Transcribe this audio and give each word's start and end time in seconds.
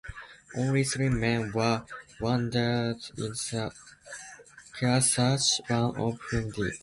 Only 0.57 0.83
three 0.83 1.09
men 1.09 1.51
were 1.51 1.83
wounded 2.19 3.05
in 3.19 3.33
the 3.33 3.71
"Kearsarge", 4.79 5.61
one 5.67 5.95
of 5.95 6.19
whom 6.31 6.49
died. 6.49 6.71